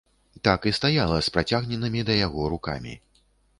Так 0.47 0.63
і 0.71 0.73
стаяла 0.77 1.19
з 1.27 1.35
працягненымі 1.35 2.01
да 2.09 2.17
яго 2.25 2.51
рукамі. 2.57 2.99